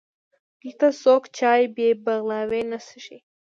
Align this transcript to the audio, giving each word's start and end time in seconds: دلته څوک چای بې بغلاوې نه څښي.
دلته 0.61 0.87
څوک 1.03 1.23
چای 1.37 1.61
بې 1.75 1.89
بغلاوې 2.05 2.61
نه 2.71 2.77
څښي. 2.85 3.17